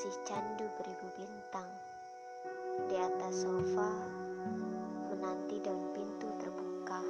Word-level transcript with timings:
masih 0.00 0.16
candu 0.24 0.64
beribu 0.80 1.12
bintang. 1.12 1.68
Di 2.88 2.96
atas 2.96 3.44
sofa 3.44 3.92
menanti 5.12 5.60
daun 5.60 5.92
pintu 5.92 6.24
terbuka. 6.40 7.04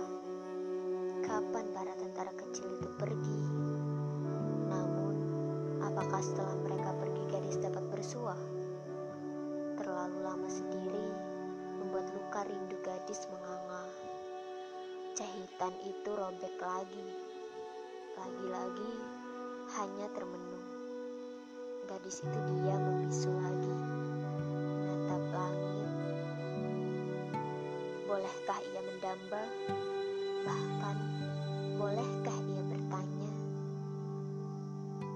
Kapan 1.22 1.70
para 1.70 1.94
tentara 1.94 2.34
kecil 2.34 2.66
itu 2.66 2.90
pergi? 2.98 3.42
Namun 4.74 5.14
apakah 5.86 6.18
setelah 6.18 6.58
mereka 6.66 6.90
pergi 6.98 7.22
gadis 7.30 7.62
dapat 7.62 7.86
bersuah? 7.94 8.42
terlalu 9.78 10.18
lama 10.26 10.50
sendiri 10.50 11.14
membuat 11.78 12.10
luka 12.10 12.42
rindu 12.42 12.74
gadis 12.82 13.22
menganga. 13.30 13.86
Cahitan 15.14 15.78
itu 15.86 16.10
robek 16.10 16.58
lagi. 16.58 17.06
Lagi-lagi 18.18 18.92
hanya 19.78 20.10
termenung. 20.10 20.69
Gadis 21.90 22.22
itu 22.22 22.38
diam 22.54 22.78
membisu 22.86 23.34
lagi. 23.34 23.74
Menatap 24.78 25.22
langit. 25.34 25.90
Bolehkah 28.06 28.62
ia 28.62 28.78
mendamba? 28.86 29.42
Bahkan, 30.46 30.96
bolehkah 31.82 32.38
ia 32.46 32.62
bertanya? 32.62 33.32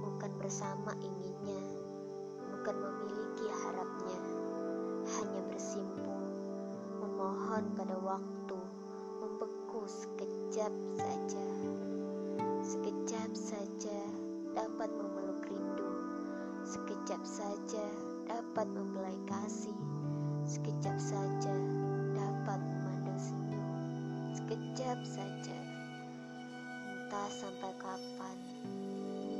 Bukan 0.03 0.35
bersama 0.43 0.99
inginnya, 0.99 1.63
bukan 2.51 2.75
memiliki 2.75 3.47
harapnya, 3.55 4.19
hanya 5.15 5.47
bersimpu, 5.47 6.11
memohon 6.99 7.71
pada 7.79 7.95
waktu, 8.03 8.59
membeku 9.23 9.87
sekejap 9.87 10.75
saja. 10.99 11.47
Sekejap 12.67 13.31
saja 13.31 14.01
dapat 14.59 14.91
memeluk 14.91 15.39
rindu, 15.47 15.94
sekejap 16.65 17.21
saja 17.29 17.85
dapat 18.25 18.65
membelai 18.73 19.21
kasih, 19.29 19.77
sekejap 20.49 20.97
saja 20.97 21.53
dapat 22.17 22.57
memandang 22.57 23.21
senyum, 23.21 23.69
sekejap 24.33 24.97
saja. 25.05 25.59
Entah 26.89 27.29
sampai 27.37 27.73
kapan, 27.77 28.37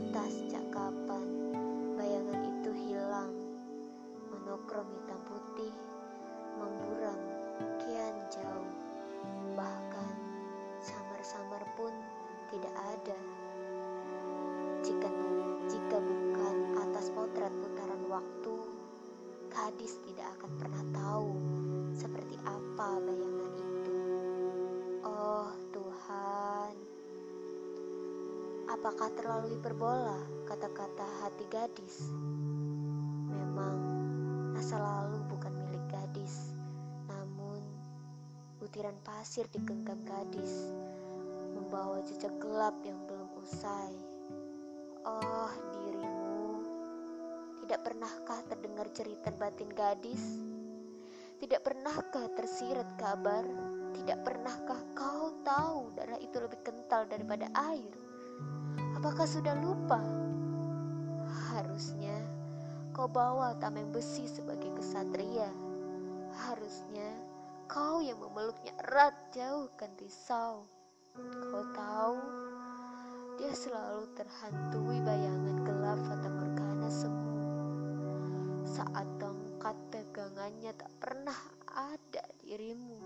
entah 0.05 0.29
sejak 0.29 0.69
kapan, 0.69 1.25
bayangan 1.97 2.45
itu 2.45 2.71
hilang, 2.93 3.33
monokrom 4.29 4.85
hitam 4.93 5.21
putih, 5.25 5.73
memburam 6.61 7.21
kian 7.81 8.17
jauh, 8.29 8.73
bahkan 9.57 10.13
samar-samar 10.85 11.65
pun 11.73 11.93
tidak 12.53 12.77
ada. 12.85 13.17
Waktu, 18.15 18.55
gadis 19.51 19.99
tidak 20.07 20.39
akan 20.39 20.51
pernah 20.55 20.85
tahu 20.95 21.35
seperti 21.99 22.39
apa 22.47 23.03
bayangan 23.03 23.53
itu. 23.59 23.99
Oh 25.03 25.51
Tuhan, 25.75 26.75
apakah 28.71 29.11
terlalu 29.19 29.59
hiperbola 29.59 30.23
kata-kata 30.47 31.07
hati 31.27 31.43
gadis? 31.51 32.07
Memang 33.35 33.83
masa 34.55 34.79
lalu 34.79 35.19
bukan 35.35 35.51
milik 35.67 35.83
gadis, 35.91 36.55
namun 37.11 37.59
butiran 38.63 38.95
pasir 39.03 39.51
digenggam 39.51 39.99
gadis, 40.07 40.71
membawa 41.59 41.99
jejak 42.07 42.39
gelap 42.39 42.79
yang 42.87 43.03
belum 43.11 43.27
usai. 43.43 43.91
Oh 45.03 45.51
dirimu, 45.75 46.14
tidak 47.65 47.81
pernahkah 47.81 48.45
terdengar 48.45 48.93
cerita 48.93 49.33
batin 49.41 49.73
gadis? 49.73 50.21
Tidak 51.41 51.65
pernahkah 51.65 52.29
tersirat 52.37 52.93
kabar? 53.01 53.41
Tidak 53.97 54.21
pernahkah 54.21 54.77
kau 54.93 55.33
tahu 55.41 55.89
darah 55.97 56.21
itu 56.21 56.45
lebih 56.45 56.61
kental 56.61 57.09
daripada 57.09 57.49
air? 57.73 57.89
Apakah 59.01 59.25
sudah 59.25 59.57
lupa? 59.65 59.97
Harusnya 61.57 62.13
kau 62.93 63.09
bawa 63.09 63.57
tameng 63.57 63.89
besi 63.97 64.29
sebagai 64.29 64.69
kesatria. 64.77 65.49
Harusnya 66.37 67.17
kau 67.65 68.05
yang 68.05 68.21
memeluknya 68.21 68.77
erat 68.85 69.17
jauhkan 69.33 69.89
risau. 69.97 70.69
Kau 71.17 71.65
tahu, 71.73 72.21
dia 73.41 73.57
selalu 73.57 74.05
terhantui 74.13 75.01
bayangan 75.01 75.65
gelap 75.65 75.97
fata 76.05 76.29
morgana 76.29 76.93
semu. 76.93 77.34
Saat 78.85 79.09
tongkat 79.17 79.77
pegangannya 79.89 80.77
tak 80.77 80.93
pernah 81.01 81.41
ada 81.73 82.21
dirimu. 82.45 83.01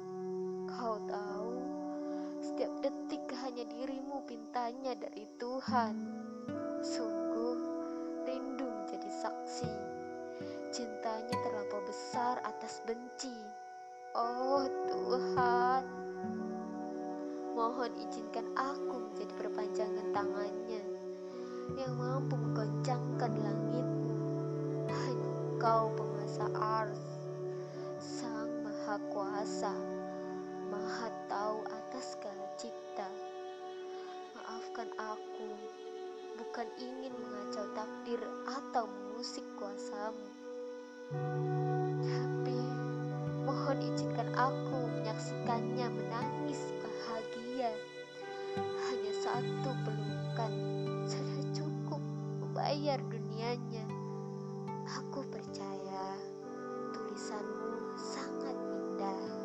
Kau 0.66 0.98
tahu, 1.06 1.54
setiap 2.42 2.82
detik 2.82 3.22
hanya 3.46 3.62
dirimu 3.62 4.26
pintanya 4.26 4.98
dari 4.98 5.22
Tuhan. 5.38 5.94
Sungguh, 6.82 7.62
rindu 8.26 8.66
menjadi 8.66 9.06
saksi. 9.22 9.70
Cintanya 10.74 11.38
terlampau 11.46 11.78
besar 11.86 12.42
atas 12.42 12.82
benci. 12.82 13.38
Oh 14.18 14.66
Tuhan, 14.90 15.86
mohon 17.54 17.94
izinkan 18.02 18.50
aku 18.58 19.14
menjadi 19.14 19.46
perpanjangan 19.46 20.10
tangannya 20.10 20.82
yang 21.78 21.94
mampu 21.94 22.34
menggoncangkan 22.34 23.30
langitmu. 23.30 23.67
Hanya 25.58 25.74
kau 25.74 25.90
penguasa 25.90 26.46
ars, 26.54 27.02
sang 27.98 28.62
maha 28.62 28.94
kuasa, 29.10 29.74
maha 30.70 31.10
tahu 31.26 31.66
atas 31.66 32.14
segala 32.14 32.46
cipta. 32.54 33.10
Maafkan 34.38 34.86
aku, 34.94 35.50
bukan 36.38 36.62
ingin 36.78 37.10
mengacau 37.10 37.66
takdir 37.74 38.22
atau 38.46 38.86
mengusik 38.86 39.42
kuasamu. 39.58 40.30
Tapi, 42.06 42.60
mohon 43.42 43.82
izinkan 43.82 44.30
aku 44.38 44.78
menyaksikannya 44.94 45.90
menangis 45.90 46.70
bahagia. 46.78 47.74
Hanya 48.62 49.12
satu 49.26 49.74
pelukan 49.82 50.52
sudah 51.02 51.42
cukup 51.50 52.02
membayar 52.46 53.02
dunianya. 53.10 53.97
Aku 54.88 55.20
percaya 55.28 56.16
tulisanmu 56.96 57.92
sangat 58.00 58.56
indah. 58.56 59.37